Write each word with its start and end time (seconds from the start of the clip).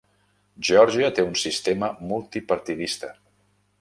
Geòrgia 0.69 1.11
té 1.19 1.25
un 1.27 1.37
sistema 1.41 1.91
multipartidista. 2.13 3.13